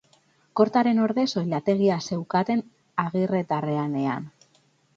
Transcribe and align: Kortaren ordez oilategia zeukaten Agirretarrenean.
Kortaren 0.59 1.01
ordez 1.03 1.25
oilategia 1.41 1.99
zeukaten 2.07 2.65
Agirretarrenean. 3.07 4.29